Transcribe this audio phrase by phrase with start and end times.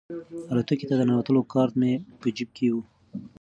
[0.51, 2.75] الوتکې ته د ننوتلو کارت مې په جیب کې و.